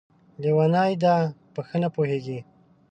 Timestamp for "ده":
1.03-1.15